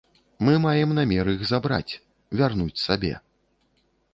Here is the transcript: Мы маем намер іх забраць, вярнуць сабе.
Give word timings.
Мы 0.47 0.53
маем 0.63 0.95
намер 0.99 1.29
іх 1.33 1.43
забраць, 1.51 1.99
вярнуць 2.41 2.83
сабе. 2.87 3.13